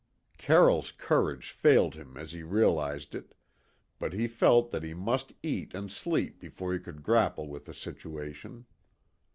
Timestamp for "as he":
2.17-2.41